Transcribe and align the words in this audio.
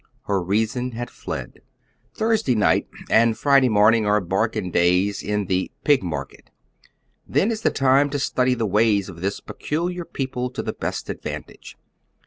Her 0.23 0.41
reason 0.41 0.93
had 0.93 1.11
fled, 1.11 1.61
Tiinrsday 2.17 2.55
night 2.57 2.87
and 3.11 3.37
Friday 3.37 3.69
morning 3.69 4.03
are 4.07 4.19
bargain 4.19 4.71
days 4.71 5.21
in 5.21 5.45
the" 5.45 5.69
Pig 5.83 6.01
market." 6.01 6.49
Then 7.27 7.51
is 7.51 7.61
the 7.61 7.69
time 7.69 8.09
to 8.09 8.17
study 8.17 8.55
the 8.55 8.65
ways 8.65 9.09
of 9.09 9.21
this 9.21 9.39
peculiar 9.39 10.03
people 10.03 10.49
to 10.53 10.63
the 10.63 10.73
best 10.73 11.07
advantage. 11.07 11.77